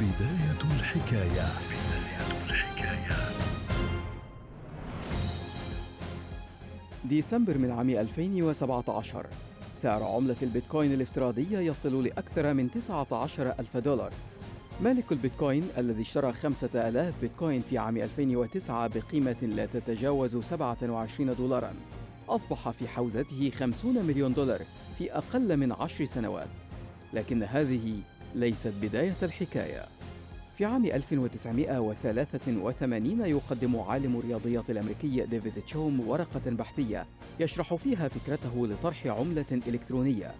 بداية 0.00 0.76
الحكاية. 0.76 1.48
ديسمبر 7.04 7.58
من 7.58 7.70
عام 7.70 7.90
2017 7.90 9.26
سعر 9.72 10.04
عملة 10.04 10.36
البيتكوين 10.42 10.92
الافتراضية 10.92 11.58
يصل 11.58 12.04
لأكثر 12.04 12.54
من 12.54 12.70
19 12.70 13.54
ألف 13.60 13.76
دولار. 13.76 14.12
مالك 14.80 15.12
البيتكوين 15.12 15.68
الذي 15.78 16.02
اشترى 16.02 16.32
5000 16.32 17.14
بيتكوين 17.20 17.62
في 17.70 17.78
عام 17.78 17.96
2009 17.96 18.86
بقيمة 18.88 19.36
لا 19.42 19.66
تتجاوز 19.66 20.36
27 20.36 21.34
دولارا. 21.34 21.72
أصبح 22.28 22.70
في 22.70 22.88
حوزته 22.88 23.50
50 23.50 24.06
مليون 24.06 24.32
دولار 24.32 24.60
في 24.98 25.12
أقل 25.12 25.56
من 25.56 25.72
عشر 25.72 26.04
سنوات. 26.04 26.48
لكن 27.12 27.42
هذه 27.42 28.00
ليست 28.34 28.72
بداية 28.82 29.16
الحكاية. 29.22 29.84
في 30.58 30.64
عام 30.64 30.86
1983 30.86 33.26
يقدم 33.26 33.80
عالم 33.80 34.18
الرياضيات 34.18 34.70
الأمريكي 34.70 35.26
ديفيد 35.26 35.52
تشوم 35.66 36.08
ورقة 36.08 36.40
بحثية 36.46 37.06
يشرح 37.40 37.74
فيها 37.74 38.08
فكرته 38.08 38.66
لطرح 38.66 39.06
عملة 39.06 39.46
إلكترونية. 39.52 40.34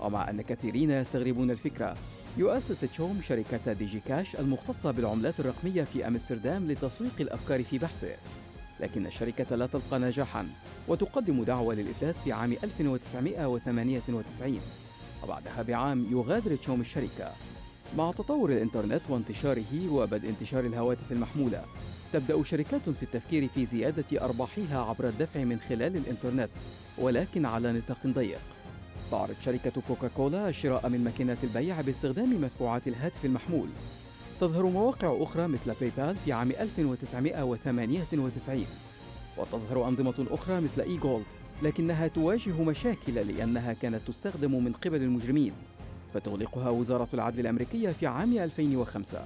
ومع 0.00 0.30
أن 0.30 0.42
كثيرين 0.42 0.90
يستغربون 0.90 1.50
الفكرة 1.50 1.96
يؤسس 2.38 2.80
تشوم 2.80 3.20
شركة 3.28 3.72
ديجي 3.72 4.00
كاش 4.00 4.36
المختصة 4.36 4.90
بالعملات 4.90 5.40
الرقمية 5.40 5.82
في 5.82 6.06
أمستردام 6.06 6.70
لتسويق 6.70 7.12
الأفكار 7.20 7.62
في 7.62 7.78
بحثه. 7.78 8.16
لكن 8.80 9.06
الشركة 9.06 9.56
لا 9.56 9.66
تلقى 9.66 9.98
نجاحا 9.98 10.46
وتقدم 10.88 11.44
دعوى 11.44 11.74
للإفلاس 11.74 12.20
في 12.20 12.32
عام 12.32 12.52
1998 12.64 14.60
وبعدها 15.24 15.62
بعام 15.62 16.06
يغادر 16.10 16.56
تشوم 16.56 16.80
الشركة. 16.80 17.30
مع 17.96 18.12
تطور 18.12 18.52
الإنترنت 18.52 19.00
وانتشاره 19.08 19.90
وبدء 19.90 20.28
انتشار 20.28 20.66
الهواتف 20.66 21.12
المحمولة 21.12 21.64
تبدأ 22.12 22.42
شركات 22.42 22.80
في 23.00 23.02
التفكير 23.02 23.48
في 23.54 23.66
زيادة 23.66 24.24
أرباحها 24.24 24.78
عبر 24.78 25.08
الدفع 25.08 25.44
من 25.44 25.58
خلال 25.68 25.96
الإنترنت 25.96 26.50
ولكن 26.98 27.46
على 27.46 27.72
نطاق 27.72 28.06
ضيق. 28.06 28.38
تعرض 29.10 29.34
شركة 29.44 29.72
كوكاكولا 29.88 30.48
الشراء 30.48 30.88
من 30.88 31.04
ماكينات 31.04 31.38
البيع 31.44 31.80
باستخدام 31.80 32.42
مدفوعات 32.42 32.88
الهاتف 32.88 33.24
المحمول. 33.24 33.68
تظهر 34.40 34.66
مواقع 34.66 35.22
أخرى 35.22 35.46
مثل 35.46 35.74
باي 35.80 35.90
بال 35.96 36.16
في 36.24 36.32
عام 36.32 36.50
1998 36.50 38.66
وتظهر 39.38 39.88
أنظمة 39.88 40.26
أخرى 40.30 40.60
مثل 40.60 40.80
إي 40.80 40.96
جولد 40.96 41.24
لكنها 41.62 42.06
تواجه 42.08 42.62
مشاكل 42.62 43.14
لأنها 43.14 43.72
كانت 43.72 44.00
تستخدم 44.06 44.64
من 44.64 44.72
قبل 44.72 45.02
المجرمين 45.02 45.52
فتغلقها 46.14 46.70
وزارة 46.70 47.08
العدل 47.14 47.40
الأمريكية 47.40 47.90
في 47.90 48.06
عام 48.06 48.38
2005 48.38 49.24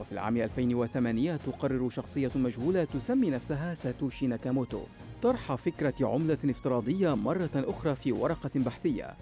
وفي 0.00 0.12
العام 0.12 0.36
2008 0.36 1.36
تقرر 1.36 1.90
شخصية 1.90 2.30
مجهولة 2.34 2.84
تسمي 2.84 3.30
نفسها 3.30 3.74
ساتوشي 3.74 4.26
ناكاموتو 4.26 4.80
طرح 5.22 5.54
فكرة 5.54 5.94
عملة 6.00 6.38
افتراضية 6.44 7.14
مرة 7.14 7.50
أخرى 7.54 7.94
في 7.94 8.12
ورقة 8.12 8.50
بحثية. 8.54 9.14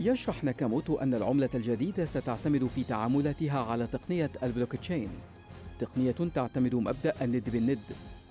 يشرح 0.00 0.44
ناكاموتو 0.44 0.96
أن 0.96 1.14
العملة 1.14 1.48
الجديدة 1.54 2.04
ستعتمد 2.04 2.66
في 2.74 2.84
تعاملاتها 2.84 3.60
على 3.60 3.86
تقنية 3.86 4.30
البلوكتشين. 4.42 5.08
تقنية 5.80 6.14
تعتمد 6.34 6.74
مبدأ 6.74 7.14
الند 7.22 7.50
بالند 7.50 7.78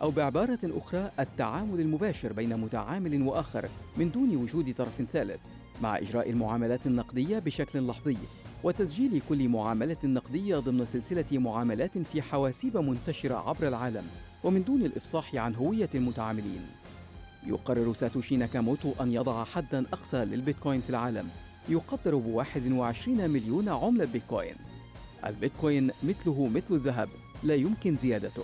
أو 0.02 0.12
بعبارة 0.12 0.59
أخرى 0.64 1.12
التعامل 1.20 1.80
المباشر 1.80 2.34
بين 2.34 2.58
متعامل 2.58 3.22
وآخر 3.22 3.70
من 3.98 4.12
دون 4.12 4.36
وجود 4.36 4.73
طرف 4.78 5.02
ثالث 5.14 5.40
مع 5.81 5.98
إجراء 5.98 6.30
المعاملات 6.30 6.88
النقدية 6.88 7.40
بشكل 7.40 7.88
لحظي 7.88 8.18
وتسجيل 8.64 9.22
كل 9.30 9.50
معاملة 9.50 9.98
نقدية 10.03 10.58
ضمن 10.58 10.86
سلسلة 10.86 11.25
معاملات 11.31 11.98
في 11.98 12.22
حواسيب 12.22 12.78
منتشرة 12.78 13.50
عبر 13.50 13.68
العالم 13.68 14.03
ومن 14.44 14.64
دون 14.64 14.81
الإفصاح 14.81 15.36
عن 15.36 15.56
هوية 15.56 15.90
المتعاملين. 15.95 16.62
يقرر 17.47 17.94
ساتوشي 17.94 18.38
ناكاموتو 18.38 18.94
أن 19.02 19.13
يضع 19.13 19.44
حدا 19.44 19.86
أقصى 19.94 20.25
للبيتكوين 20.25 20.81
في 20.81 20.90
العالم 20.90 21.30
يقدر 21.69 22.16
ب 22.16 22.25
21 22.25 23.30
مليون 23.30 23.69
عملة 23.69 24.06
بيتكوين. 24.06 24.56
البيتكوين 25.25 25.91
مثله 26.03 26.47
مثل 26.47 26.75
الذهب 26.75 27.09
لا 27.44 27.56
يمكن 27.56 27.97
زيادته. 27.97 28.44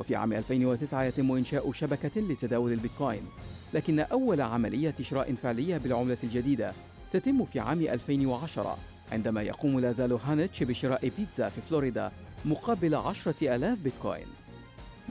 وفي 0.00 0.16
عام 0.16 0.32
2009 0.32 1.04
يتم 1.04 1.32
إنشاء 1.32 1.72
شبكة 1.72 2.20
لتداول 2.20 2.72
البيتكوين 2.72 3.22
لكن 3.74 4.00
أول 4.00 4.40
عملية 4.40 4.94
شراء 5.02 5.34
فعلية 5.42 5.76
بالعملة 5.76 6.16
الجديدة 6.24 6.72
تتم 7.12 7.44
في 7.44 7.60
عام 7.60 7.80
2010 7.80 8.78
عندما 9.12 9.42
يقوم 9.42 9.80
لازلو 9.80 10.16
هانيتش 10.16 10.62
بشراء 10.62 11.10
بيتزا 11.18 11.48
في 11.48 11.60
فلوريدا 11.60 12.12
مقابل 12.44 12.94
عشرة 12.94 13.54
ألاف 13.56 13.78
بيتكوين. 13.78 14.26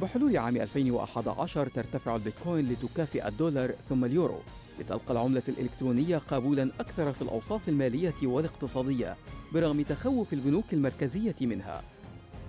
بحلول 0.01 0.37
عام 0.37 0.57
2011 0.57 1.67
ترتفع 1.67 2.15
البيتكوين 2.15 2.69
لتكافئ 2.69 3.27
الدولار 3.27 3.71
ثم 3.89 4.05
اليورو 4.05 4.39
لتلقى 4.79 5.13
العملة 5.13 5.43
الإلكترونية 5.47 6.17
قبولا 6.17 6.69
أكثر 6.79 7.13
في 7.13 7.21
الأوساط 7.21 7.61
المالية 7.67 8.13
والاقتصادية 8.23 9.15
برغم 9.53 9.81
تخوف 9.81 10.33
البنوك 10.33 10.65
المركزية 10.73 11.35
منها. 11.41 11.83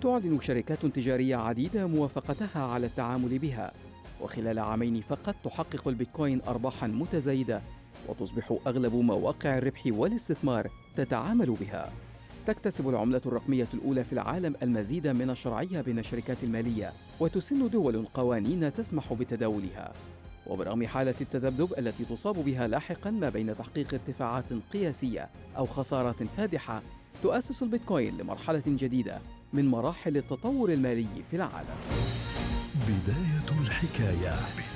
تعلن 0.02 0.40
شركات 0.40 0.86
تجارية 0.86 1.36
عديدة 1.36 1.86
موافقتها 1.86 2.62
على 2.62 2.86
التعامل 2.86 3.38
بها 3.38 3.72
وخلال 4.20 4.58
عامين 4.58 5.02
فقط 5.08 5.34
تحقق 5.44 5.88
البيتكوين 5.88 6.42
أرباحا 6.42 6.86
متزايدة 6.86 7.60
وتصبح 8.08 8.56
أغلب 8.66 8.94
مواقع 8.94 9.58
الربح 9.58 9.82
والاستثمار 9.86 10.70
تتعامل 10.96 11.56
بها. 11.60 11.92
تكتسب 12.46 12.88
العملة 12.88 13.20
الرقمية 13.26 13.66
الأولى 13.74 14.04
في 14.04 14.12
العالم 14.12 14.54
المزيد 14.62 15.06
من 15.06 15.30
الشرعية 15.30 15.80
بين 15.80 15.98
الشركات 15.98 16.36
المالية 16.42 16.92
وتسن 17.20 17.68
دول 17.68 18.06
قوانين 18.14 18.72
تسمح 18.72 19.12
بتداولها. 19.12 19.92
وبرغم 20.46 20.86
حالة 20.86 21.14
التذبذب 21.20 21.74
التي 21.78 22.04
تصاب 22.04 22.44
بها 22.44 22.68
لاحقا 22.68 23.10
ما 23.10 23.28
بين 23.28 23.56
تحقيق 23.56 23.94
ارتفاعات 23.94 24.44
قياسية 24.72 25.28
أو 25.56 25.66
خسارات 25.66 26.22
فادحة 26.36 26.82
تؤسس 27.22 27.62
البيتكوين 27.62 28.18
لمرحلة 28.18 28.62
جديدة. 28.66 29.20
من 29.52 29.68
مراحل 29.68 30.16
التطور 30.16 30.72
المالي 30.72 31.06
في 31.30 31.36
العالم. 31.36 31.76
بداية 32.88 33.60
الحكاية. 33.60 34.34
بداية 34.34 34.69